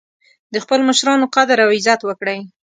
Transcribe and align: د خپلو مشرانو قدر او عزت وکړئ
د 0.53 0.55
خپلو 0.63 0.83
مشرانو 0.89 1.31
قدر 1.35 1.57
او 1.65 1.69
عزت 1.77 1.99
وکړئ 2.05 2.39